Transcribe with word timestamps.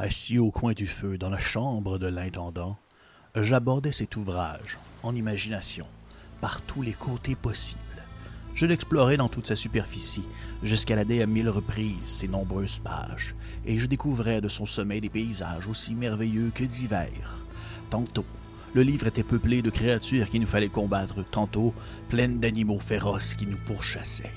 Assis 0.00 0.38
au 0.38 0.52
coin 0.52 0.74
du 0.74 0.86
feu 0.86 1.18
dans 1.18 1.28
la 1.28 1.40
chambre 1.40 1.98
de 1.98 2.06
l'intendant, 2.06 2.78
j'abordais 3.34 3.90
cet 3.90 4.14
ouvrage, 4.14 4.78
en 5.02 5.16
imagination, 5.16 5.88
par 6.40 6.62
tous 6.62 6.82
les 6.82 6.92
côtés 6.92 7.34
possibles. 7.34 7.80
Je 8.54 8.66
l'explorais 8.66 9.16
dans 9.16 9.28
toute 9.28 9.48
sa 9.48 9.56
superficie, 9.56 10.24
j'escaladais 10.62 11.20
à 11.20 11.26
mille 11.26 11.48
reprises 11.48 11.96
ses 12.04 12.28
nombreuses 12.28 12.78
pages, 12.78 13.34
et 13.66 13.80
je 13.80 13.86
découvrais 13.86 14.40
de 14.40 14.48
son 14.48 14.66
sommet 14.66 15.00
des 15.00 15.10
paysages 15.10 15.66
aussi 15.66 15.96
merveilleux 15.96 16.52
que 16.54 16.62
divers. 16.62 17.36
Tantôt, 17.90 18.26
le 18.74 18.82
livre 18.82 19.08
était 19.08 19.24
peuplé 19.24 19.62
de 19.62 19.70
créatures 19.70 20.30
qu'il 20.30 20.42
nous 20.42 20.46
fallait 20.46 20.68
combattre, 20.68 21.24
tantôt 21.28 21.74
pleines 22.08 22.38
d'animaux 22.38 22.78
féroces 22.78 23.34
qui 23.34 23.46
nous 23.46 23.58
pourchassaient 23.66 24.30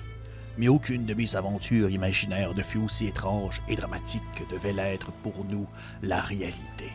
mais 0.62 0.68
aucune 0.68 1.08
de 1.08 1.16
mes 1.16 1.36
aventures 1.36 1.90
imaginaires 1.90 2.54
ne 2.54 2.62
fut 2.62 2.78
aussi 2.78 3.08
étrange 3.08 3.64
et 3.68 3.76
dramatique 3.76 4.22
que 4.36 4.54
devait 4.54 4.74
l'être 4.74 5.12
pour 5.24 5.44
nous 5.50 5.66
la 6.04 6.22
réalité. 6.22 6.92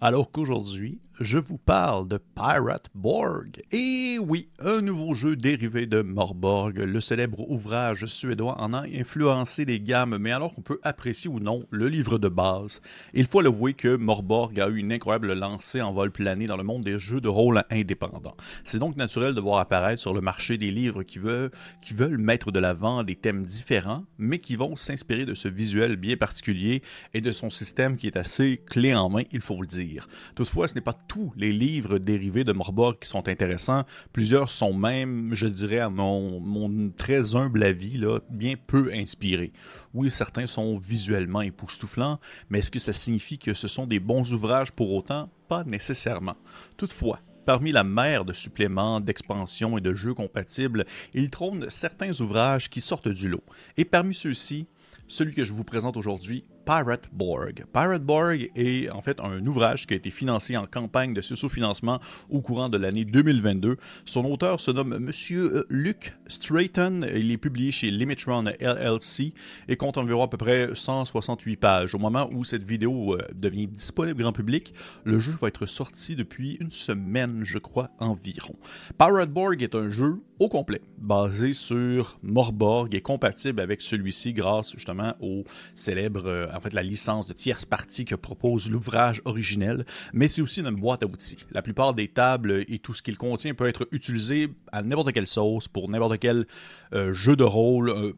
Alors 0.00 0.32
qu'aujourd'hui, 0.32 1.00
je 1.20 1.38
vous 1.38 1.58
parle 1.58 2.06
de 2.06 2.18
Pirate 2.34 2.90
Borg. 2.94 3.60
Et 3.72 4.18
oui, 4.20 4.48
un 4.60 4.80
nouveau 4.80 5.14
jeu 5.14 5.34
dérivé 5.34 5.86
de 5.86 6.00
Morborg, 6.00 6.78
le 6.78 7.00
célèbre 7.00 7.50
ouvrage 7.50 8.06
suédois 8.06 8.60
en 8.60 8.72
a 8.72 8.82
influencé 8.82 9.64
les 9.64 9.80
gammes, 9.80 10.16
mais 10.18 10.30
alors 10.30 10.54
qu'on 10.54 10.62
peut 10.62 10.78
apprécier 10.84 11.28
ou 11.28 11.40
non 11.40 11.64
le 11.70 11.88
livre 11.88 12.18
de 12.18 12.28
base, 12.28 12.80
il 13.14 13.26
faut 13.26 13.40
l'avouer 13.40 13.74
que 13.74 13.96
Morborg 13.96 14.60
a 14.60 14.68
eu 14.68 14.76
une 14.76 14.92
incroyable 14.92 15.32
lancée 15.32 15.82
en 15.82 15.92
vol 15.92 16.12
plané 16.12 16.46
dans 16.46 16.56
le 16.56 16.62
monde 16.62 16.84
des 16.84 16.98
jeux 16.98 17.20
de 17.20 17.28
rôle 17.28 17.64
indépendants. 17.70 18.36
C'est 18.62 18.78
donc 18.78 18.96
naturel 18.96 19.34
de 19.34 19.40
voir 19.40 19.58
apparaître 19.58 20.00
sur 20.00 20.14
le 20.14 20.20
marché 20.20 20.56
des 20.56 20.70
livres 20.70 21.02
qui 21.02 21.18
veulent, 21.18 21.50
qui 21.82 21.94
veulent 21.94 22.18
mettre 22.18 22.52
de 22.52 22.60
l'avant 22.60 23.02
des 23.02 23.16
thèmes 23.16 23.44
différents, 23.44 24.04
mais 24.18 24.38
qui 24.38 24.54
vont 24.54 24.76
s'inspirer 24.76 25.26
de 25.26 25.34
ce 25.34 25.48
visuel 25.48 25.96
bien 25.96 26.16
particulier 26.16 26.82
et 27.12 27.20
de 27.20 27.32
son 27.32 27.50
système 27.50 27.96
qui 27.96 28.06
est 28.06 28.16
assez 28.16 28.62
clé 28.66 28.94
en 28.94 29.08
main, 29.08 29.22
il 29.32 29.40
faut 29.40 29.60
le 29.60 29.66
dire. 29.66 30.08
Toutefois, 30.36 30.68
ce 30.68 30.74
n'est 30.74 30.80
pas 30.80 30.92
tous 31.08 31.32
les 31.36 31.52
livres 31.52 31.98
dérivés 31.98 32.44
de 32.44 32.52
Morborg 32.52 32.98
qui 33.00 33.08
sont 33.08 33.28
intéressants. 33.28 33.84
Plusieurs 34.12 34.50
sont 34.50 34.74
même, 34.74 35.34
je 35.34 35.46
dirais 35.46 35.78
à 35.78 35.88
mon, 35.88 36.92
très 36.96 37.34
humble 37.34 37.62
avis, 37.64 38.00
bien 38.30 38.54
peu 38.66 38.92
inspirés. 38.92 39.52
Oui, 39.94 40.10
certains 40.10 40.46
sont 40.46 40.76
visuellement 40.76 41.40
époustouflants, 41.40 42.20
mais 42.50 42.58
est-ce 42.58 42.70
que 42.70 42.78
ça 42.78 42.92
signifie 42.92 43.38
que 43.38 43.54
ce 43.54 43.66
sont 43.66 43.86
des 43.86 44.00
bons 44.00 44.32
ouvrages 44.32 44.70
pour 44.70 44.92
autant? 44.92 45.30
Pas 45.48 45.64
nécessairement. 45.64 46.36
Toutefois, 46.76 47.20
Parmi 47.48 47.72
la 47.72 47.82
mer 47.82 48.26
de 48.26 48.34
suppléments, 48.34 49.00
d'expansions 49.00 49.78
et 49.78 49.80
de 49.80 49.94
jeux 49.94 50.12
compatibles, 50.12 50.84
il 51.14 51.30
trône 51.30 51.70
certains 51.70 52.20
ouvrages 52.20 52.68
qui 52.68 52.82
sortent 52.82 53.08
du 53.08 53.26
lot. 53.26 53.42
Et 53.78 53.86
parmi 53.86 54.14
ceux-ci, 54.14 54.66
celui 55.06 55.32
que 55.32 55.44
je 55.44 55.54
vous 55.54 55.64
présente 55.64 55.96
aujourd'hui, 55.96 56.44
Pirate 56.68 57.08
Borg. 57.14 57.64
Pirate 57.72 58.02
Borg 58.02 58.50
est 58.54 58.90
en 58.90 59.00
fait 59.00 59.20
un 59.20 59.42
ouvrage 59.46 59.86
qui 59.86 59.94
a 59.94 59.96
été 59.96 60.10
financé 60.10 60.54
en 60.54 60.66
campagne 60.66 61.14
de 61.14 61.22
sous-financement 61.22 61.98
au 62.28 62.42
courant 62.42 62.68
de 62.68 62.76
l'année 62.76 63.06
2022. 63.06 63.78
Son 64.04 64.26
auteur 64.26 64.60
se 64.60 64.70
nomme 64.70 64.98
Monsieur 64.98 65.44
euh, 65.56 65.66
Luc 65.70 66.12
Strayton. 66.26 67.06
Il 67.14 67.30
est 67.30 67.38
publié 67.38 67.72
chez 67.72 67.90
Limitron 67.90 68.44
LLC 68.60 69.32
et 69.66 69.76
compte 69.76 69.96
environ 69.96 70.24
à 70.24 70.28
peu 70.28 70.36
près 70.36 70.68
168 70.74 71.56
pages. 71.56 71.94
Au 71.94 71.98
moment 71.98 72.28
où 72.34 72.44
cette 72.44 72.64
vidéo 72.64 73.14
euh, 73.14 73.22
devient 73.34 73.66
disponible 73.66 74.20
grand 74.20 74.34
public, 74.34 74.74
le 75.04 75.18
jeu 75.18 75.32
va 75.40 75.48
être 75.48 75.64
sorti 75.64 76.16
depuis 76.16 76.58
une 76.60 76.70
semaine, 76.70 77.44
je 77.44 77.56
crois, 77.56 77.88
environ. 77.98 78.56
Pirate 78.98 79.30
Borg 79.30 79.62
est 79.62 79.74
un 79.74 79.88
jeu 79.88 80.20
au 80.38 80.48
complet, 80.48 80.80
basé 80.98 81.52
sur 81.52 82.18
Morborg 82.22 82.94
et 82.94 83.00
compatible 83.00 83.60
avec 83.60 83.82
celui-ci 83.82 84.32
grâce 84.32 84.72
justement 84.72 85.14
au 85.20 85.44
célèbre 85.74 86.26
euh, 86.26 86.46
en 86.58 86.60
fait 86.60 86.74
la 86.74 86.82
licence 86.82 87.26
de 87.26 87.32
tierce 87.32 87.64
partie 87.64 88.04
que 88.04 88.14
propose 88.14 88.70
l'ouvrage 88.70 89.22
originel, 89.24 89.86
mais 90.12 90.28
c'est 90.28 90.42
aussi 90.42 90.60
une 90.60 90.70
boîte 90.70 91.02
à 91.02 91.06
outils. 91.06 91.38
La 91.52 91.62
plupart 91.62 91.94
des 91.94 92.08
tables 92.08 92.64
et 92.68 92.78
tout 92.78 92.94
ce 92.94 93.02
qu'il 93.02 93.16
contient 93.16 93.54
peut 93.54 93.66
être 93.66 93.88
utilisé 93.92 94.48
à 94.72 94.82
n'importe 94.82 95.12
quelle 95.12 95.26
sauce 95.26 95.68
pour 95.68 95.88
n'importe 95.88 96.18
quel 96.18 96.46
euh, 96.94 97.12
jeu 97.12 97.36
de 97.36 97.44
rôle 97.44 97.90
euh, 97.90 98.12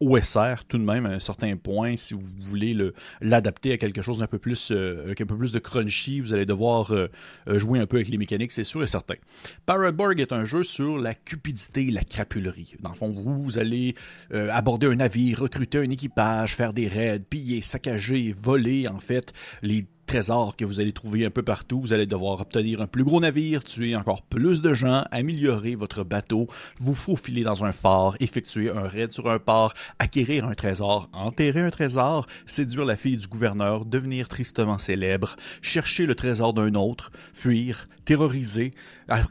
OSR 0.00 0.64
tout 0.68 0.78
de 0.78 0.84
même 0.84 1.06
à 1.06 1.10
un 1.10 1.18
certain 1.18 1.56
point. 1.56 1.96
Si 1.96 2.14
vous 2.14 2.22
voulez 2.40 2.76
l'adapter 3.20 3.72
à 3.72 3.78
quelque 3.78 4.02
chose 4.02 4.18
d'un 4.18 4.26
peu 4.26 4.38
plus 4.38 4.70
euh, 4.70 5.14
peu 5.16 5.36
plus 5.36 5.52
de 5.52 5.58
crunchy, 5.58 6.20
vous 6.20 6.32
allez 6.32 6.46
devoir 6.46 6.92
jouer 7.46 7.78
un 7.78 7.86
peu 7.86 7.96
avec 7.96 8.08
les 8.08 8.16
mécaniques, 8.16 8.52
c'est 8.52 8.64
sûr 8.64 8.82
et 8.82 8.86
certain. 8.86 9.14
Borg 9.66 10.18
est 10.18 10.32
un 10.32 10.44
jeu 10.44 10.64
sur 10.64 10.98
la 10.98 11.14
cupidité, 11.14 11.90
la 11.90 12.02
crapulerie. 12.02 12.74
Dans 12.80 12.90
le 12.90 12.96
fond, 12.96 13.10
vous, 13.10 13.58
allez 13.58 13.94
aborder 14.30 14.86
un 14.86 14.96
navire, 14.96 15.40
recruter 15.40 15.78
un 15.78 15.90
équipage, 15.90 16.54
faire 16.54 16.72
des 16.72 16.88
raids, 16.88 17.20
piller, 17.20 17.60
saccager, 17.80 18.34
voler 18.38 18.88
en 18.88 19.00
fait 19.00 19.32
les 19.62 19.86
trésors 20.06 20.56
que 20.56 20.64
vous 20.64 20.80
allez 20.80 20.92
trouver 20.92 21.24
un 21.24 21.30
peu 21.30 21.42
partout. 21.42 21.80
Vous 21.80 21.92
allez 21.92 22.04
devoir 22.04 22.40
obtenir 22.40 22.82
un 22.82 22.86
plus 22.86 23.04
gros 23.04 23.20
navire, 23.20 23.64
tuer 23.64 23.96
encore 23.96 24.22
plus 24.22 24.60
de 24.60 24.74
gens, 24.74 25.04
améliorer 25.10 25.76
votre 25.76 26.04
bateau, 26.04 26.46
vous 26.80 26.94
faufiler 26.94 27.42
dans 27.42 27.64
un 27.64 27.72
phare, 27.72 28.16
effectuer 28.20 28.70
un 28.70 28.82
raid 28.82 29.12
sur 29.12 29.30
un 29.30 29.38
port, 29.38 29.72
acquérir 29.98 30.46
un 30.46 30.54
trésor, 30.54 31.08
enterrer 31.12 31.62
un 31.62 31.70
trésor, 31.70 32.26
séduire 32.44 32.84
la 32.84 32.96
fille 32.96 33.16
du 33.16 33.28
gouverneur, 33.28 33.84
devenir 33.84 34.28
tristement 34.28 34.78
célèbre, 34.78 35.36
chercher 35.62 36.06
le 36.06 36.14
trésor 36.14 36.52
d'un 36.52 36.74
autre, 36.74 37.12
fuir, 37.32 37.86
terroriser, 38.10 38.72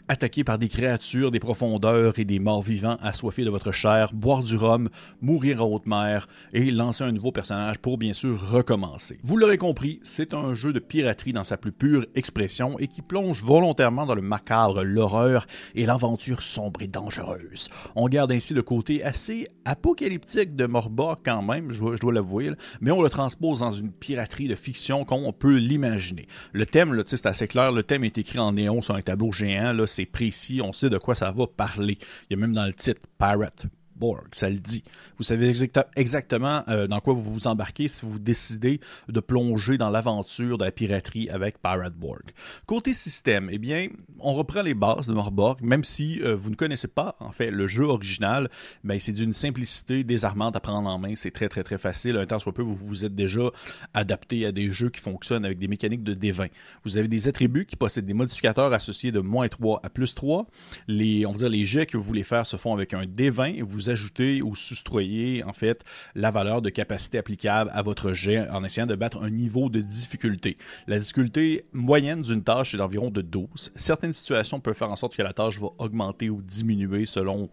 attaqué 0.08 0.46
par 0.46 0.58
des 0.58 0.70
créatures 0.70 1.32
des 1.32 1.42
profondeurs 1.42 2.18
et 2.18 2.24
des 2.24 2.40
morts 2.40 2.62
vivants 2.62 2.96
assoiffés 3.02 3.44
de 3.44 3.50
votre 3.50 3.74
chair, 3.74 4.14
boire 4.14 4.42
du 4.42 4.56
rhum, 4.56 4.88
mourir 5.22 5.62
en 5.62 5.68
haute 5.68 5.86
mer 5.86 6.30
et 6.54 6.72
lancer 6.72 7.04
un 7.04 7.12
nouveau 7.12 7.34
personnage 7.34 7.80
pour 7.80 7.98
bien 7.98 8.14
sûr 8.14 8.40
recommencer. 8.40 9.20
Vous 9.22 9.36
l'aurez 9.36 9.58
compris, 9.58 10.00
c'est 10.04 10.34
un 10.34 10.54
jeu 10.54 10.72
de 10.72 10.80
piraterie 10.80 11.34
dans 11.34 11.44
sa 11.44 11.58
plus 11.58 11.74
pure 11.74 12.06
expression 12.16 12.80
et 12.80 12.88
qui 12.88 13.02
plonge 13.02 13.44
volontairement 13.44 14.06
dans 14.06 14.16
le 14.16 14.22
macabre, 14.22 14.82
l'horreur 14.82 15.46
et 15.76 15.86
l'aventure 15.86 16.42
sombre 16.42 16.82
et 16.82 16.88
dangereuse. 16.88 17.68
On 17.98 18.08
garde 18.08 18.32
ainsi 18.32 18.54
le 18.54 18.62
côté 18.62 19.04
assez 19.04 19.50
apocalyptique 19.66 20.56
de 20.56 20.66
Morba 20.68 21.20
quand 21.22 21.42
même, 21.42 21.74
je, 21.74 21.98
dois 22.00 22.14
l'avouer, 22.14 22.52
mais 22.80 22.92
on 22.92 23.02
le 23.02 23.10
transpose 23.10 23.60
dans 23.60 23.74
une 23.74 23.92
piraterie 23.92 24.48
de 24.48 24.56
fiction 24.56 25.04
comme 25.04 25.26
on 25.26 25.34
peut 25.34 25.58
l'imaginer. 25.58 26.28
Le 26.54 26.66
thème, 26.66 27.04
c'est 27.06 27.26
assez 27.26 27.50
clair, 27.50 27.74
le 27.74 27.84
thème 27.84 28.06
est 28.06 28.18
écrit 28.18 28.40
en 28.40 28.54
néon 28.54 28.69
sur 28.82 28.96
un 28.96 29.02
tableau 29.02 29.32
géant, 29.32 29.74
là, 29.74 29.88
c'est 29.88 30.06
précis, 30.06 30.62
on 30.64 30.74
sait 30.74 30.90
de 30.90 30.98
quoi 30.98 31.16
ça 31.16 31.32
va 31.32 31.48
parler. 31.48 31.98
Il 32.30 32.34
y 32.34 32.34
a 32.34 32.38
même 32.38 32.54
dans 32.54 32.66
le 32.66 32.74
titre 32.74 33.02
Pirate 33.18 33.66
Borg, 34.00 34.28
ça 34.34 34.50
le 34.50 34.60
dit. 34.60 34.84
Vous 35.18 35.24
savez 35.24 35.52
exactement 35.96 36.64
euh, 36.70 36.88
dans 36.88 37.00
quoi 37.00 37.14
vous 37.14 37.34
vous 37.34 37.48
embarquez 37.48 37.88
si 37.88 38.06
vous 38.06 38.20
décidez 38.20 38.80
de 39.10 39.20
plonger 39.20 39.78
dans 39.78 39.90
l'aventure 39.90 40.58
de 40.58 40.64
la 40.64 40.72
piraterie 40.72 41.30
avec 41.30 41.62
Pirate 41.62 41.94
Borg. 41.94 42.24
Côté 42.66 42.94
système, 42.94 43.50
eh 43.52 43.58
bien, 43.58 43.88
on 44.20 44.34
reprend 44.34 44.62
les 44.62 44.74
bases 44.74 45.08
de 45.08 45.14
Morborg, 45.14 45.62
même 45.62 45.84
si 45.84 46.22
euh, 46.22 46.36
vous 46.36 46.50
ne 46.50 46.56
connaissez 46.56 46.88
pas, 46.88 47.16
en 47.20 47.32
fait, 47.32 47.52
le 47.52 47.68
jeu 47.68 47.84
original, 47.84 48.50
ben, 48.84 49.00
c'est 49.00 49.12
d'une 49.12 49.34
simplicité 49.34 50.04
désarmante 50.04 50.56
à 50.56 50.60
prendre 50.60 50.90
en 50.90 50.98
main. 50.98 51.14
C'est 51.16 51.32
très, 51.32 51.50
très, 51.50 51.64
très 51.64 51.78
facile. 51.78 52.18
Un 52.18 52.26
temps 52.26 52.40
soit 52.40 52.54
peu, 52.54 52.62
vous 52.62 52.76
vous 52.76 53.06
êtes 53.06 53.16
déjà 53.16 53.52
adapté 53.94 54.46
à 54.46 54.52
des 54.52 54.72
jeux 54.72 54.90
qui 54.90 55.02
fonctionnent 55.02 55.46
avec 55.46 55.60
des 55.60 55.68
mécaniques 55.68 56.04
de 56.04 56.14
D20. 56.14 56.50
Vous 56.86 56.98
avez 56.98 57.08
des 57.08 57.28
attributs 57.28 57.66
qui 57.66 57.76
possèdent 57.76 58.06
des 58.06 58.14
modificateurs 58.14 58.72
associés 58.74 59.12
de 59.12 59.20
moins 59.20 59.48
3 59.48 59.82
à 59.84 59.90
plus 59.90 60.16
3. 60.16 60.48
Les, 60.88 61.26
on 61.26 61.32
va 61.32 61.38
dire, 61.38 61.50
les 61.50 61.66
jets 61.66 61.86
que 61.86 61.98
vous 61.98 62.04
voulez 62.04 62.24
faire 62.24 62.46
se 62.46 62.58
font 62.58 62.74
avec 62.74 62.94
un 62.94 63.06
D20 63.06 63.56
et 63.56 63.62
vous 63.62 63.89
ajoutez 63.90 64.42
ou 64.42 64.56
soustrayez 64.56 65.44
en 65.44 65.54
fait 65.54 65.84
la 66.16 66.32
valeur 66.32 66.62
de 66.62 66.70
capacité 66.70 67.18
applicable 67.18 67.72
à 67.74 67.82
votre 67.82 68.14
jet 68.14 68.50
en 68.50 68.64
essayant 68.64 68.88
de 68.88 68.96
battre 68.96 69.22
un 69.24 69.30
niveau 69.30 69.70
de 69.70 69.82
difficulté. 69.82 70.58
La 70.88 71.00
difficulté 71.00 71.66
moyenne 71.74 72.22
d'une 72.22 72.44
tâche 72.44 72.74
est 72.74 72.78
d'environ 72.78 73.10
de 73.10 73.22
12. 73.22 73.72
Certaines 73.76 74.14
situations 74.14 74.60
peuvent 74.60 74.76
faire 74.76 74.92
en 74.92 74.96
sorte 74.96 75.16
que 75.16 75.24
la 75.24 75.34
tâche 75.34 75.60
va 75.60 75.70
augmenter 75.78 76.30
ou 76.30 76.42
diminuer 76.42 77.06
selon 77.06 77.50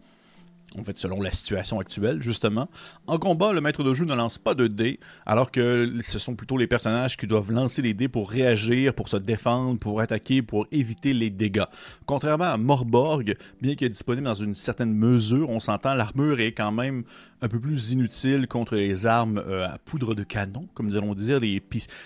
en 0.77 0.83
fait, 0.83 0.97
selon 0.97 1.21
la 1.21 1.31
situation 1.31 1.79
actuelle, 1.79 2.21
justement. 2.21 2.69
En 3.07 3.17
combat, 3.17 3.53
le 3.53 3.61
maître 3.61 3.83
de 3.83 3.93
jeu 3.93 4.05
ne 4.05 4.13
lance 4.13 4.37
pas 4.37 4.53
de 4.53 4.67
dés, 4.67 4.99
alors 5.25 5.51
que 5.51 5.91
ce 6.01 6.19
sont 6.19 6.35
plutôt 6.35 6.57
les 6.57 6.67
personnages 6.67 7.17
qui 7.17 7.25
doivent 7.25 7.51
lancer 7.51 7.81
des 7.81 7.93
dés 7.93 8.09
pour 8.09 8.29
réagir, 8.29 8.93
pour 8.93 9.07
se 9.07 9.17
défendre, 9.17 9.79
pour 9.79 10.01
attaquer, 10.01 10.41
pour 10.41 10.67
éviter 10.71 11.13
les 11.13 11.29
dégâts. 11.29 11.65
Contrairement 12.05 12.45
à 12.45 12.57
Morborg, 12.57 13.35
bien 13.61 13.75
qu'il 13.75 13.87
est 13.87 13.91
disponible 13.91 14.25
dans 14.25 14.33
une 14.33 14.55
certaine 14.55 14.93
mesure, 14.93 15.49
on 15.49 15.59
s'entend, 15.59 15.93
l'armure 15.93 16.39
est 16.41 16.51
quand 16.51 16.71
même 16.71 17.03
un 17.41 17.47
peu 17.47 17.59
plus 17.59 17.91
inutile 17.91 18.47
contre 18.47 18.75
les 18.75 19.05
armes 19.05 19.37
euh, 19.47 19.67
à 19.67 19.77
poudre 19.77 20.15
de 20.15 20.23
canon, 20.23 20.67
comme 20.73 20.87
nous 20.87 20.95
allons 20.95 21.13
dire, 21.13 21.39
les, 21.39 21.61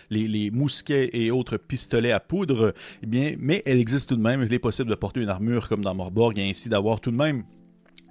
les, 0.09 0.27
les, 0.27 0.51
mousquets 0.51 1.09
et 1.13 1.31
autres 1.31 1.57
pistolets 1.57 2.12
à 2.12 2.19
poudre, 2.19 2.74
eh 3.01 3.06
bien, 3.06 3.35
mais 3.39 3.63
elle 3.65 3.80
existe 3.80 4.09
tout 4.09 4.18
de 4.18 4.21
même. 4.21 4.44
Il 4.44 4.53
est 4.53 4.59
possible 4.59 4.89
de 4.89 4.95
porter 4.95 5.21
une 5.21 5.30
armure 5.30 5.69
comme 5.69 5.83
dans 5.83 5.95
Morborg 5.95 6.38
et 6.38 6.50
ainsi 6.50 6.69
d'avoir 6.69 7.00
tout 7.00 7.12
de 7.12 7.15
même 7.15 7.44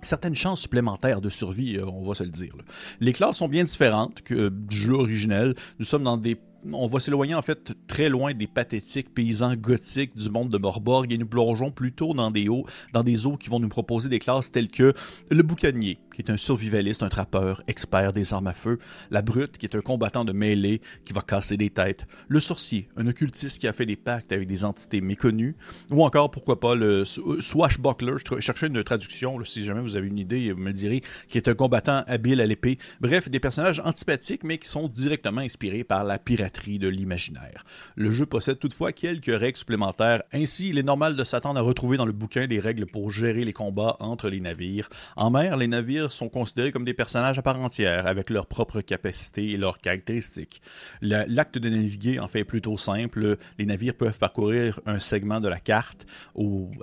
certaines 0.03 0.35
chances 0.35 0.61
supplémentaires 0.61 1.21
de 1.21 1.29
survie, 1.29 1.77
euh, 1.77 1.87
on 1.87 2.07
va 2.07 2.15
se 2.15 2.23
le 2.23 2.31
dire. 2.31 2.55
Les 3.01 3.13
classes 3.13 3.39
sont 3.39 3.49
bien 3.49 3.65
différentes 3.65 4.23
que 4.23 4.49
du 4.49 4.77
jeu 4.77 4.95
originel. 4.95 5.55
Nous 5.79 5.85
sommes 5.85 6.05
dans 6.05 6.17
des 6.17 6.37
on 6.73 6.87
va 6.87 7.01
s'éloigner 7.01 7.35
en 7.35 7.43
fait 7.43 7.73
très 7.87 8.09
loin 8.09 8.33
des 8.35 8.47
pathétiques 8.47 9.15
paysans 9.15 9.55
gothiques 9.55 10.17
du 10.17 10.31
monde 10.31 10.51
de 10.51 10.59
Morborg 10.59 11.13
et 11.13 11.19
nous 11.19 11.27
plongeons 11.27 11.71
plutôt 11.71 12.15
dans 12.15 12.31
des 12.31 12.49
eaux, 12.49 12.67
dans 12.93 13.03
des 13.03 13.27
eaux 13.27 13.37
qui 13.37 13.49
vont 13.49 13.61
nous 13.61 13.69
proposer 13.69 14.09
des 14.09 14.19
classes 14.19 14.53
telles 14.53 14.69
que 14.69 14.93
le 15.31 15.43
boucanier, 15.43 15.99
qui 16.15 16.23
est 16.23 16.31
un 16.31 16.37
survivaliste, 16.37 17.03
un 17.03 17.09
trappeur, 17.09 17.63
expert 17.67 18.13
des 18.13 18.33
armes 18.33 18.49
à 18.49 18.53
feu, 18.53 18.79
la 19.11 19.23
brute, 19.23 19.59
qui 19.59 19.67
est 19.67 19.75
un 19.75 19.81
combattant 19.81 20.25
de 20.25 20.33
mêlée, 20.33 20.81
qui 21.05 21.13
va 21.13 21.23
casser 21.23 21.57
des 21.57 21.71
têtes, 21.71 22.07
le 22.29 22.41
sorcier, 22.41 22.89
un 22.97 23.07
occultiste 23.07 23.59
qui 23.59 23.67
a 23.67 23.73
fait 23.73 23.87
des 23.87 23.97
pactes 23.97 24.33
avec 24.33 24.47
des 24.47 24.65
entités 24.65 25.01
méconnues, 25.01 25.57
ou 25.91 26.05
encore, 26.05 26.31
pourquoi 26.31 26.61
pas, 26.61 26.75
le 26.75 27.05
swashbuckler, 27.05 28.17
je 28.19 28.41
cherchais 28.41 28.67
une 28.67 28.83
traduction, 28.85 29.43
si 29.45 29.65
jamais 29.65 29.81
vous 29.81 29.97
avez 29.97 30.09
une 30.09 30.19
idée, 30.19 30.53
vous 30.53 30.61
me 30.61 30.69
le 30.69 30.73
direz, 30.73 31.03
qui 31.29 31.39
est 31.39 31.49
un 31.49 31.55
combattant 31.55 32.03
habile 32.07 32.41
à 32.41 32.47
l'épée. 32.47 32.79
Bref, 33.01 33.29
des 33.29 33.41
personnages 33.41 33.81
antipathiques, 33.85 34.45
mais 34.45 34.59
qui 34.59 34.69
sont 34.69 34.89
directement 34.89 35.41
inspirés 35.41 35.85
par 35.85 36.05
la 36.05 36.19
piraterie 36.19 36.50
de 36.51 36.89
l'imaginaire. 36.89 37.65
Le 37.97 38.11
jeu 38.11 38.27
possède 38.27 38.59
toutefois 38.59 38.93
quelques 38.93 39.27
règles 39.27 39.57
supplémentaires, 39.57 40.23
ainsi 40.33 40.71
il 40.71 40.79
est 40.79 40.83
normal 40.83 41.17
de 41.17 41.25
s'attendre 41.25 41.59
à 41.59 41.63
retrouver 41.63 41.97
dans 41.97 42.07
le 42.07 42.13
bouquin 42.13 42.47
des 42.47 42.61
règles 42.61 42.87
pour 42.87 43.11
gérer 43.11 43.45
les 43.45 43.53
combats 43.53 43.97
entre 44.01 44.29
les 44.29 44.41
navires. 44.41 44.89
En 45.17 45.31
mer, 45.31 45.57
les 45.57 45.69
navires 45.69 46.13
sont 46.13 46.29
considérés 46.29 46.73
comme 46.73 46.85
des 46.85 46.95
personnages 46.95 47.39
à 47.39 47.43
part 47.43 47.59
entière, 47.61 48.07
avec 48.07 48.31
leurs 48.31 48.47
propres 48.47 48.81
capacités 48.81 49.51
et 49.51 49.57
leurs 49.57 49.79
caractéristiques. 49.79 50.61
L'acte 51.01 51.59
de 51.59 51.69
naviguer 51.69 52.19
en 52.19 52.29
fait 52.29 52.45
plutôt 52.45 52.77
simple. 52.77 53.37
Les 53.59 53.67
navires 53.67 53.95
peuvent 53.95 54.19
parcourir 54.19 54.81
un 54.87 54.99
segment 54.99 55.41
de 55.41 55.49
la 55.49 55.59
carte 55.59 56.07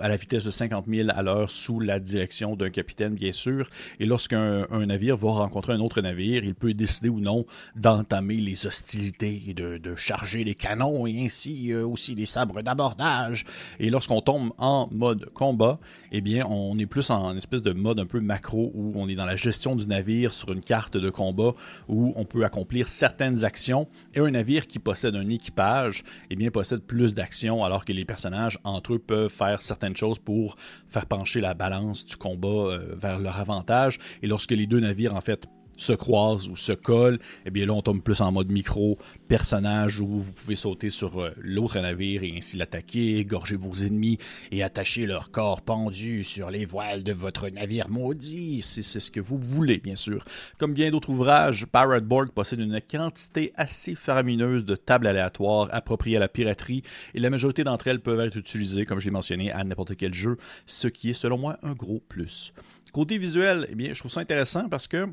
à 0.00 0.08
la 0.08 0.16
vitesse 0.16 0.44
de 0.44 0.50
50 0.50 0.86
000 0.88 1.08
à 1.12 1.22
l'heure 1.22 1.50
sous 1.50 1.80
la 1.80 2.00
direction 2.00 2.56
d'un 2.56 2.70
capitaine, 2.70 3.14
bien 3.14 3.32
sûr. 3.32 3.68
Et 4.00 4.06
lorsqu'un 4.06 4.66
navire 4.86 5.16
va 5.16 5.30
rencontrer 5.30 5.72
un 5.74 5.80
autre 5.80 6.00
navire, 6.00 6.44
il 6.44 6.54
peut 6.54 6.74
décider 6.74 7.08
ou 7.08 7.20
non 7.20 7.46
d'entamer 7.76 8.36
les 8.36 8.66
hostilités 8.66 9.42
et 9.46 9.54
de, 9.58 9.96
charger 9.96 10.44
les 10.44 10.54
canons 10.54 11.06
et 11.06 11.24
ainsi 11.24 11.72
euh, 11.72 11.86
aussi 11.86 12.14
les 12.14 12.26
sabres 12.26 12.62
d'abordage. 12.62 13.44
Et 13.80 13.90
lorsqu'on 13.90 14.20
tombe 14.20 14.52
en 14.58 14.88
mode 14.90 15.30
combat, 15.34 15.78
eh 16.12 16.20
bien, 16.20 16.46
on 16.46 16.78
est 16.78 16.86
plus 16.86 17.10
en 17.10 17.36
espèce 17.36 17.62
de 17.62 17.72
mode 17.72 17.98
un 17.98 18.06
peu 18.06 18.20
macro 18.20 18.70
où 18.74 18.92
on 18.96 19.08
est 19.08 19.14
dans 19.14 19.26
la 19.26 19.36
gestion 19.36 19.76
du 19.76 19.86
navire 19.86 20.32
sur 20.32 20.52
une 20.52 20.60
carte 20.60 20.96
de 20.96 21.10
combat 21.10 21.54
où 21.88 22.12
on 22.16 22.24
peut 22.24 22.44
accomplir 22.44 22.88
certaines 22.88 23.44
actions 23.44 23.88
et 24.14 24.20
un 24.20 24.30
navire 24.30 24.66
qui 24.66 24.78
possède 24.78 25.16
un 25.16 25.28
équipage 25.28 26.04
eh 26.30 26.36
bien, 26.36 26.50
possède 26.50 26.80
plus 26.80 27.14
d'actions 27.14 27.64
alors 27.64 27.84
que 27.84 27.92
les 27.92 28.04
personnages 28.04 28.58
entre 28.64 28.94
eux 28.94 28.98
peuvent 28.98 29.30
faire 29.30 29.62
certaines 29.62 29.96
choses 29.96 30.18
pour 30.18 30.56
faire 30.88 31.06
pencher 31.06 31.40
la 31.40 31.54
balance 31.54 32.04
du 32.04 32.16
combat 32.16 32.48
euh, 32.48 32.94
vers 32.96 33.18
leur 33.18 33.38
avantage 33.38 33.98
et 34.22 34.26
lorsque 34.26 34.52
les 34.52 34.66
deux 34.66 34.80
navires 34.80 35.14
en 35.14 35.20
fait 35.20 35.46
se 35.78 35.92
croisent 35.94 36.48
ou 36.50 36.56
se 36.56 36.72
collent, 36.72 37.18
eh 37.46 37.50
bien 37.50 37.64
là, 37.64 37.72
on 37.72 37.82
tombe 37.82 38.02
plus 38.02 38.20
en 38.20 38.30
mode 38.30 38.50
micro 38.50 38.98
personnage 39.28 40.00
où 40.00 40.06
vous 40.06 40.32
pouvez 40.32 40.56
sauter 40.56 40.90
sur 40.90 41.20
euh, 41.20 41.30
l'autre 41.38 41.78
navire 41.80 42.22
et 42.22 42.34
ainsi 42.36 42.56
l'attaquer, 42.56 43.18
égorger 43.18 43.56
vos 43.56 43.72
ennemis 43.72 44.18
et 44.50 44.62
attacher 44.62 45.06
leur 45.06 45.30
corps 45.30 45.62
pendu 45.62 46.24
sur 46.24 46.50
les 46.50 46.64
voiles 46.64 47.02
de 47.02 47.12
votre 47.12 47.48
navire 47.48 47.88
maudit, 47.88 48.62
si 48.62 48.82
c'est 48.82 49.00
ce 49.00 49.10
que 49.10 49.20
vous 49.20 49.38
voulez, 49.38 49.78
bien 49.78 49.96
sûr. 49.96 50.24
Comme 50.58 50.74
bien 50.74 50.90
d'autres 50.90 51.10
ouvrages, 51.10 51.66
Pirate 51.66 52.04
Board 52.04 52.30
possède 52.30 52.60
une 52.60 52.80
quantité 52.80 53.52
assez 53.56 53.94
faramineuse 53.94 54.64
de 54.64 54.76
tables 54.76 55.06
aléatoires 55.06 55.68
appropriées 55.72 56.16
à 56.16 56.20
la 56.20 56.28
piraterie 56.28 56.82
et 57.14 57.20
la 57.20 57.30
majorité 57.30 57.64
d'entre 57.64 57.88
elles 57.88 58.00
peuvent 58.00 58.20
être 58.20 58.36
utilisées, 58.36 58.84
comme 58.84 59.00
j'ai 59.00 59.10
mentionné, 59.10 59.52
à 59.52 59.62
n'importe 59.64 59.96
quel 59.96 60.14
jeu, 60.14 60.36
ce 60.66 60.88
qui 60.88 61.10
est 61.10 61.14
selon 61.14 61.38
moi 61.38 61.58
un 61.62 61.72
gros 61.72 62.00
plus. 62.08 62.52
Côté 62.92 63.18
visuel, 63.18 63.66
eh 63.70 63.74
bien, 63.74 63.92
je 63.92 63.98
trouve 63.98 64.10
ça 64.10 64.20
intéressant 64.20 64.68
parce 64.68 64.88
que 64.88 65.06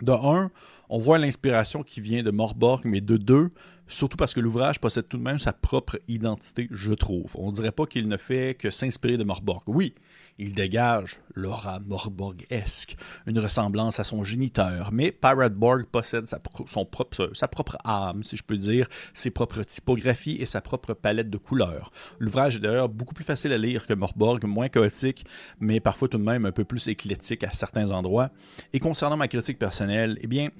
de 0.00 0.12
un, 0.12 0.50
on 0.92 0.98
voit 0.98 1.16
l'inspiration 1.16 1.82
qui 1.82 2.02
vient 2.02 2.22
de 2.22 2.30
Morborg, 2.30 2.82
mais 2.84 3.00
de 3.00 3.16
deux, 3.16 3.50
surtout 3.88 4.18
parce 4.18 4.34
que 4.34 4.40
l'ouvrage 4.40 4.78
possède 4.78 5.08
tout 5.08 5.16
de 5.16 5.22
même 5.22 5.38
sa 5.38 5.54
propre 5.54 5.98
identité, 6.06 6.68
je 6.70 6.92
trouve. 6.92 7.32
On 7.36 7.48
ne 7.48 7.54
dirait 7.54 7.72
pas 7.72 7.86
qu'il 7.86 8.08
ne 8.08 8.18
fait 8.18 8.54
que 8.58 8.68
s'inspirer 8.68 9.16
de 9.16 9.24
Morborg. 9.24 9.62
Oui, 9.66 9.94
il 10.36 10.52
dégage 10.52 11.22
l'aura 11.34 11.80
Morborg-esque, 11.80 12.96
une 13.26 13.38
ressemblance 13.38 14.00
à 14.00 14.04
son 14.04 14.22
géniteur, 14.22 14.90
mais 14.92 15.12
Pirate 15.12 15.54
Borg 15.54 15.86
possède 15.86 16.26
sa, 16.26 16.38
son 16.66 16.84
propre, 16.84 17.30
sa 17.32 17.48
propre 17.48 17.78
âme, 17.84 18.22
si 18.22 18.36
je 18.36 18.42
peux 18.42 18.58
dire, 18.58 18.86
ses 19.14 19.30
propres 19.30 19.62
typographies 19.62 20.36
et 20.42 20.46
sa 20.46 20.60
propre 20.60 20.92
palette 20.92 21.30
de 21.30 21.38
couleurs. 21.38 21.90
L'ouvrage 22.18 22.56
est 22.56 22.60
d'ailleurs 22.60 22.90
beaucoup 22.90 23.14
plus 23.14 23.24
facile 23.24 23.54
à 23.54 23.58
lire 23.58 23.86
que 23.86 23.94
Morborg, 23.94 24.44
moins 24.44 24.68
chaotique, 24.68 25.24
mais 25.58 25.80
parfois 25.80 26.08
tout 26.08 26.18
de 26.18 26.22
même 26.22 26.44
un 26.44 26.52
peu 26.52 26.64
plus 26.64 26.86
éclectique 26.88 27.44
à 27.44 27.50
certains 27.50 27.92
endroits. 27.92 28.28
Et 28.74 28.78
concernant 28.78 29.16
ma 29.16 29.28
critique 29.28 29.58
personnelle, 29.58 30.18
eh 30.20 30.26
bien, 30.26 30.50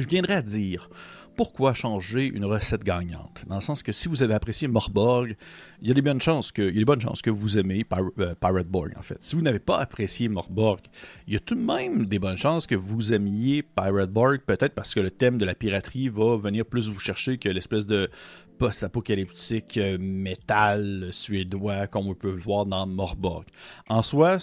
je 0.00 0.08
viendrai 0.08 0.34
à 0.34 0.42
dire 0.42 0.88
pourquoi 1.36 1.72
changer 1.72 2.26
une 2.26 2.44
recette 2.44 2.84
gagnante? 2.84 3.44
Dans 3.46 3.54
le 3.54 3.60
sens 3.60 3.82
que 3.82 3.92
si 3.92 4.08
vous 4.08 4.22
avez 4.22 4.34
apprécié 4.34 4.68
Morborg, 4.68 5.36
il 5.80 5.88
y 5.88 5.90
a 5.90 5.94
des 5.94 6.02
bonnes 6.02 6.20
chances 6.20 6.52
que, 6.52 6.60
il 6.60 6.74
y 6.74 6.76
a 6.76 6.80
des 6.80 6.84
bonnes 6.84 7.00
chances 7.00 7.22
que 7.22 7.30
vous 7.30 7.58
aimez 7.58 7.84
euh, 8.18 8.34
Pirate 8.38 8.66
Borg, 8.66 8.92
en 8.98 9.02
fait. 9.02 9.16
Si 9.20 9.36
vous 9.36 9.42
n'avez 9.42 9.58
pas 9.58 9.78
apprécié 9.78 10.28
Morborg, 10.28 10.80
il 11.26 11.32
y 11.32 11.36
a 11.36 11.40
tout 11.40 11.54
de 11.54 11.62
même 11.62 12.04
des 12.04 12.18
bonnes 12.18 12.36
chances 12.36 12.66
que 12.66 12.74
vous 12.74 13.14
aimiez 13.14 13.62
Pirate 13.62 14.10
Borg, 14.10 14.40
peut-être 14.46 14.74
parce 14.74 14.94
que 14.94 15.00
le 15.00 15.10
thème 15.10 15.38
de 15.38 15.46
la 15.46 15.54
piraterie 15.54 16.10
va 16.10 16.36
venir 16.36 16.66
plus 16.66 16.90
vous 16.90 17.00
chercher 17.00 17.38
que 17.38 17.48
l'espèce 17.48 17.86
de 17.86 18.10
post-apocalyptique 18.58 19.78
euh, 19.78 19.96
métal 19.98 21.08
suédois 21.10 21.86
comme 21.86 22.08
on 22.08 22.14
peut 22.14 22.28
voir 22.28 22.66
dans 22.66 22.86
Morborg. 22.86 23.46
En 23.88 24.02
soi, 24.02 24.36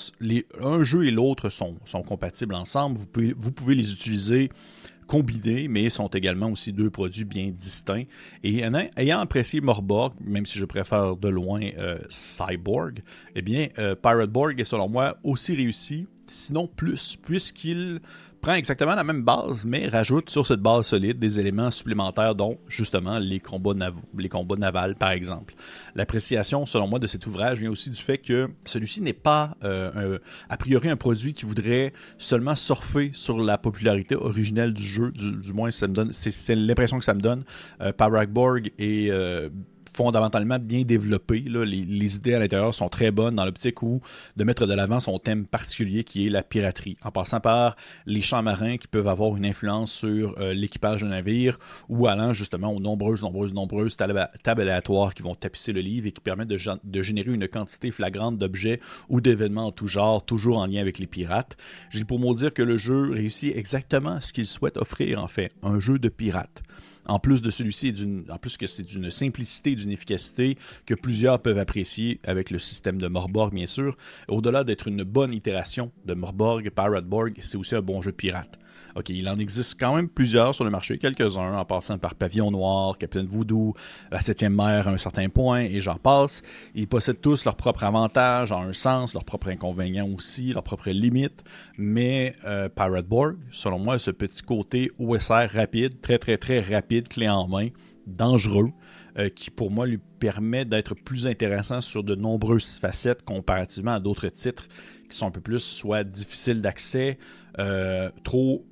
un 0.63 0.81
jeu 0.81 1.05
et 1.05 1.11
l'autre 1.11 1.49
sont, 1.49 1.75
compatibles 2.07 2.55
ensemble. 2.55 2.97
Vous 3.37 3.51
pouvez 3.51 3.75
les 3.75 3.93
utiliser 3.93 4.49
combinés, 5.07 5.67
mais 5.67 5.89
sont 5.89 6.07
également 6.07 6.51
aussi 6.51 6.73
deux 6.73 6.89
produits 6.89 7.25
bien 7.25 7.49
distincts. 7.49 8.03
Et 8.43 8.63
ayant 8.97 9.19
apprécié 9.19 9.61
Morborg, 9.61 10.13
même 10.21 10.45
si 10.45 10.59
je 10.59 10.65
préfère 10.65 11.15
de 11.15 11.29
loin 11.29 11.61
euh, 11.77 11.97
Cyborg, 12.09 13.01
eh 13.35 13.41
bien, 13.41 13.67
euh, 13.79 13.95
Pirate 13.95 14.29
Borg 14.29 14.59
est 14.59 14.65
selon 14.65 14.89
moi 14.89 15.17
aussi 15.23 15.55
réussi, 15.55 16.07
sinon 16.27 16.67
plus, 16.67 17.15
puisqu'il 17.15 18.01
prend 18.41 18.53
exactement 18.53 18.95
la 18.95 19.03
même 19.03 19.23
base, 19.23 19.65
mais 19.65 19.87
rajoute 19.87 20.29
sur 20.29 20.45
cette 20.45 20.61
base 20.61 20.87
solide 20.87 21.19
des 21.19 21.39
éléments 21.39 21.71
supplémentaires, 21.71 22.35
dont 22.35 22.57
justement 22.67 23.19
les 23.19 23.39
combats, 23.39 23.73
les 24.17 24.29
combats 24.29 24.55
navals, 24.55 24.95
par 24.95 25.11
exemple. 25.11 25.53
L'appréciation, 25.95 26.65
selon 26.65 26.87
moi, 26.87 26.99
de 26.99 27.07
cet 27.07 27.25
ouvrage 27.27 27.59
vient 27.59 27.71
aussi 27.71 27.89
du 27.89 28.01
fait 28.01 28.17
que 28.17 28.49
celui-ci 28.65 29.01
n'est 29.01 29.13
pas, 29.13 29.55
euh, 29.63 30.19
a 30.49 30.57
priori, 30.57 30.89
un 30.89 30.95
produit 30.95 31.33
qui 31.33 31.45
voudrait 31.45 31.93
seulement 32.17 32.55
surfer 32.55 33.11
sur 33.13 33.39
la 33.39 33.57
popularité 33.57 34.15
originelle 34.15 34.73
du 34.73 34.83
jeu, 34.83 35.11
du, 35.11 35.53
moins, 35.53 35.71
ça 35.71 35.87
me 35.87 35.93
donne, 35.93 36.13
c'est 36.13 36.55
l'impression 36.55 36.99
que 36.99 37.05
ça 37.05 37.13
me 37.13 37.21
donne. 37.21 37.43
Euh, 37.81 37.91
Borg 38.27 38.71
est 38.77 39.09
euh, 39.09 39.49
fondamentalement 39.97 40.59
bien 40.59 40.83
développé. 40.83 41.39
Les, 41.39 42.15
idées 42.17 42.35
à 42.35 42.39
l'intérieur 42.39 42.73
sont 42.75 42.87
très 42.87 43.09
bonnes 43.09 43.35
dans 43.35 43.45
l'optique 43.45 43.81
où 43.81 43.99
de 44.35 44.43
mettre 44.43 44.67
de 44.67 44.73
l'avant 44.75 44.99
son 44.99 45.17
thème 45.17 45.47
particulier 45.47 46.03
qui 46.03 46.27
est 46.27 46.29
la 46.29 46.43
piraterie, 46.43 46.97
en 47.03 47.11
passant 47.11 47.39
par 47.39 47.75
les 48.05 48.21
champs 48.21 48.43
marins 48.43 48.77
qui 48.77 48.87
peuvent 48.87 49.07
avoir 49.07 49.35
une 49.35 49.45
influence 49.45 49.91
sur 49.91 50.35
euh, 50.37 50.53
l'équipage 50.53 51.01
d'un 51.01 51.09
navire 51.09 51.57
ou 51.89 52.05
allant 52.05 52.31
justement 52.31 52.71
aux 52.71 52.79
nombreuses, 52.79 53.23
nombreuses, 53.23 53.55
nombreuses 53.55 53.97
tables, 53.97 54.29
aléatoires 54.45 55.15
qui 55.15 55.23
vont 55.23 55.33
tapisser 55.33 55.73
le 55.73 55.81
livre 55.81 56.05
et 56.05 56.11
qui 56.11 56.21
permettent 56.21 56.49
de, 56.49 56.59
de 56.83 57.01
générer 57.01 57.33
une 57.33 57.47
quantité 57.47 57.89
flagrante 57.89 58.37
d'objets 58.37 58.79
ou 59.09 59.19
d'événements 59.19 59.67
en 59.67 59.71
tout 59.71 59.87
genre, 59.87 60.23
toujours 60.23 60.59
en 60.59 60.67
lien 60.67 60.79
avec 60.79 60.99
les 60.99 61.07
pirates. 61.07 61.57
J'ai 61.89 62.03
pour 62.03 62.19
mot 62.19 62.35
dire 62.35 62.53
que 62.53 62.61
le 62.61 62.77
jeu 62.77 63.09
réussit 63.13 63.55
exactement 63.55 64.21
ce 64.21 64.31
qu'il 64.31 64.45
souhaite 64.45 64.77
offrir 64.77 65.23
en 65.23 65.27
fait, 65.27 65.51
un 65.63 65.79
jeu 65.79 65.97
de 65.97 66.09
pirates. 66.09 66.61
En 67.07 67.19
plus 67.19 67.41
de 67.41 67.49
celui-ci, 67.49 67.93
en 68.29 68.37
plus 68.37 68.57
que 68.57 68.67
c'est 68.67 68.83
d'une 68.83 69.09
simplicité, 69.09 69.75
d'une 69.75 69.91
efficacité 69.91 70.57
que 70.85 70.93
plusieurs 70.93 71.41
peuvent 71.41 71.57
apprécier 71.57 72.19
avec 72.23 72.51
le 72.51 72.59
système 72.59 72.97
de 72.97 73.07
Morborg, 73.07 73.53
bien 73.53 73.65
sûr. 73.65 73.95
Au-delà 74.27 74.63
d'être 74.63 74.87
une 74.87 75.03
bonne 75.03 75.33
itération 75.33 75.91
de 76.05 76.13
Morborg, 76.13 76.69
Pirate 76.69 77.05
Borg, 77.05 77.33
c'est 77.41 77.57
aussi 77.57 77.75
un 77.75 77.81
bon 77.81 78.01
jeu 78.01 78.11
pirate. 78.11 78.59
OK, 78.95 79.09
il 79.09 79.27
en 79.29 79.37
existe 79.37 79.79
quand 79.79 79.95
même 79.95 80.09
plusieurs 80.09 80.55
sur 80.55 80.63
le 80.63 80.69
marché, 80.69 80.97
quelques-uns, 80.97 81.57
en 81.57 81.65
passant 81.65 81.97
par 81.97 82.15
Pavillon 82.15 82.51
Noir, 82.51 82.97
Captain 82.97 83.23
Voodoo, 83.23 83.73
La 84.11 84.21
Septième 84.21 84.55
Mer 84.55 84.87
à 84.87 84.91
un 84.91 84.97
certain 84.97 85.29
point, 85.29 85.61
et 85.61 85.81
j'en 85.81 85.97
passe. 85.97 86.41
Ils 86.73 86.87
possèdent 86.87 87.21
tous 87.21 87.45
leurs 87.45 87.55
propres 87.55 87.83
avantages, 87.83 88.51
en 88.51 88.63
un 88.63 88.73
sens, 88.73 89.13
leurs 89.13 89.25
propres 89.25 89.49
inconvénients 89.49 90.09
aussi, 90.09 90.53
leurs 90.53 90.63
propres 90.63 90.89
limites, 90.89 91.43
mais 91.77 92.33
euh, 92.45 92.69
Pirate 92.69 93.07
Borg, 93.07 93.35
selon 93.51 93.79
moi, 93.79 93.99
ce 93.99 94.11
petit 94.11 94.41
côté 94.41 94.91
OSR 94.97 95.49
rapide, 95.53 96.01
très 96.01 96.17
très 96.17 96.37
très 96.37 96.59
rapide, 96.61 97.07
clé 97.07 97.29
en 97.29 97.47
main, 97.47 97.69
dangereux, 98.07 98.71
euh, 99.17 99.29
qui 99.29 99.51
pour 99.51 99.69
moi 99.69 99.85
lui 99.85 99.99
permet 100.19 100.65
d'être 100.65 100.95
plus 100.95 101.27
intéressant 101.27 101.81
sur 101.81 102.03
de 102.03 102.15
nombreuses 102.15 102.79
facettes 102.79 103.23
comparativement 103.23 103.93
à 103.93 103.99
d'autres 103.99 104.29
titres 104.29 104.67
qui 105.09 105.17
sont 105.17 105.27
un 105.27 105.31
peu 105.31 105.41
plus 105.41 105.59
soit 105.59 106.03
difficiles 106.03 106.61
d'accès, 106.61 107.17
euh, 107.59 108.09
trop 108.23 108.65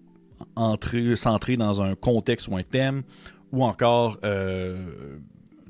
entrer, 0.55 1.15
centré 1.15 1.57
dans 1.57 1.81
un 1.81 1.95
contexte 1.95 2.47
ou 2.47 2.57
un 2.57 2.63
thème, 2.63 3.03
ou 3.51 3.63
encore 3.63 4.17
euh, 4.25 5.17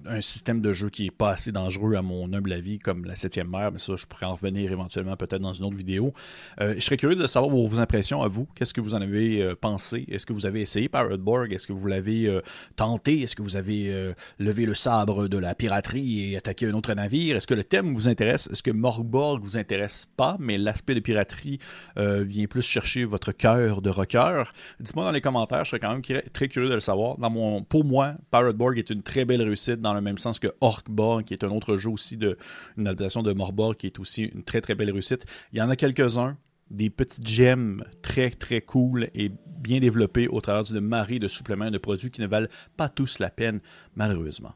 un 0.07 0.21
système 0.21 0.61
de 0.61 0.73
jeu 0.73 0.89
qui 0.89 1.07
est 1.07 1.11
pas 1.11 1.31
assez 1.31 1.51
dangereux 1.51 1.95
à 1.95 2.01
mon 2.01 2.31
humble 2.33 2.53
avis, 2.53 2.79
comme 2.79 3.05
la 3.05 3.15
septième 3.15 3.49
mer, 3.49 3.71
mais 3.71 3.79
ça, 3.79 3.95
je 3.95 4.05
pourrais 4.05 4.25
en 4.25 4.33
revenir 4.35 4.71
éventuellement 4.71 5.15
peut-être 5.15 5.41
dans 5.41 5.53
une 5.53 5.65
autre 5.65 5.77
vidéo. 5.77 6.13
je 6.59 6.79
serais 6.79 6.97
curieux 6.97 7.15
de 7.15 7.27
savoir 7.27 7.51
vos, 7.51 7.79
impressions 7.79 8.21
à 8.21 8.27
vous. 8.27 8.47
Qu'est-ce 8.55 8.73
que 8.73 8.81
vous 8.81 8.95
en 8.95 9.01
avez 9.01 9.53
pensé? 9.55 10.05
Est-ce 10.09 10.25
que 10.25 10.33
vous 10.33 10.45
avez 10.45 10.61
essayé 10.61 10.87
Pirate 10.87 11.19
Borg? 11.19 11.51
Est-ce 11.51 11.67
que 11.67 11.73
vous 11.73 11.87
l'avez 11.87 12.39
tenté? 12.75 13.21
Est-ce 13.21 13.35
que 13.35 13.41
vous 13.41 13.55
avez 13.57 14.13
levé 14.39 14.65
le 14.65 14.73
sabre 14.73 15.27
de 15.27 15.37
la 15.37 15.55
piraterie 15.55 16.31
et 16.31 16.37
attaqué 16.37 16.67
un 16.67 16.73
autre 16.73 16.93
navire? 16.93 17.35
Est-ce 17.35 17.47
que 17.47 17.53
le 17.53 17.63
thème 17.63 17.93
vous 17.93 18.07
intéresse? 18.07 18.47
Est-ce 18.51 18.63
que 18.63 18.71
Morgborg 18.71 19.41
vous 19.43 19.57
intéresse 19.57 20.07
pas, 20.15 20.37
mais 20.39 20.57
l'aspect 20.57 20.95
de 20.95 20.99
piraterie 20.99 21.59
vient 21.97 22.45
plus 22.45 22.61
chercher 22.61 23.05
votre 23.05 23.31
cœur 23.31 23.81
de 23.81 23.89
rocker? 23.89 24.43
Dites-moi 24.79 25.05
dans 25.05 25.11
les 25.11 25.21
commentaires, 25.21 25.65
je 25.65 25.71
serais 25.71 25.79
quand 25.79 25.91
même 25.91 26.01
très 26.31 26.47
curieux 26.47 26.69
de 26.69 26.75
le 26.75 26.79
savoir. 26.79 27.17
Dans 27.17 27.29
mon, 27.29 27.63
pour 27.63 27.83
moi, 27.83 28.15
Pirate 28.31 28.55
Borg 28.55 28.77
est 28.77 28.89
une 28.89 29.03
très 29.03 29.25
belle 29.25 29.41
réussite 29.41 29.81
le 29.95 30.03
même 30.03 30.17
sens 30.17 30.39
que 30.39 30.47
Orkborg, 30.61 31.23
qui 31.23 31.33
est 31.33 31.43
un 31.43 31.51
autre 31.51 31.77
jeu 31.77 31.89
aussi 31.89 32.17
de 32.17 32.37
une 32.77 32.87
adaptation 32.87 33.23
de 33.23 33.33
Morborg, 33.33 33.75
qui 33.75 33.87
est 33.87 33.99
aussi 33.99 34.23
une 34.23 34.43
très 34.43 34.61
très 34.61 34.75
belle 34.75 34.91
réussite. 34.91 35.25
Il 35.51 35.59
y 35.59 35.61
en 35.61 35.69
a 35.69 35.75
quelques-uns, 35.75 36.37
des 36.71 36.89
petites 36.89 37.27
gemmes 37.27 37.83
très 38.01 38.29
très 38.29 38.61
cool 38.61 39.09
et 39.13 39.31
bien 39.45 39.79
développées 39.79 40.27
au 40.27 40.41
travers 40.41 40.63
d'une 40.63 40.79
marée 40.79 41.19
de 41.19 41.27
suppléments 41.27 41.65
et 41.65 41.71
de 41.71 41.77
produits 41.77 42.11
qui 42.11 42.21
ne 42.21 42.27
valent 42.27 42.47
pas 42.75 42.89
tous 42.89 43.19
la 43.19 43.29
peine, 43.29 43.61
malheureusement. 43.95 44.53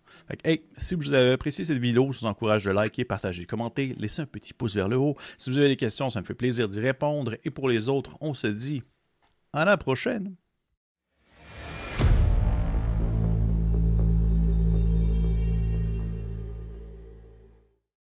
si 0.77 0.95
vous 0.95 1.13
avez 1.13 1.31
apprécié 1.31 1.65
cette 1.65 1.77
vidéo, 1.77 2.11
je 2.11 2.19
vous 2.19 2.25
encourage 2.25 2.65
de 2.65 2.71
liker, 2.71 3.05
partager, 3.05 3.45
commenter, 3.45 3.95
laisser 3.99 4.21
un 4.21 4.25
petit 4.25 4.53
pouce 4.53 4.75
vers 4.75 4.87
le 4.87 4.97
haut. 4.97 5.15
Si 5.37 5.49
vous 5.49 5.57
avez 5.57 5.67
des 5.67 5.75
questions, 5.75 6.09
ça 6.09 6.19
me 6.21 6.25
fait 6.25 6.33
plaisir 6.33 6.67
d'y 6.67 6.79
répondre. 6.79 7.35
Et 7.43 7.49
pour 7.49 7.69
les 7.69 7.89
autres, 7.89 8.17
on 8.21 8.33
se 8.33 8.47
dit 8.47 8.83
à 9.53 9.65
la 9.65 9.77
prochaine. 9.77 10.35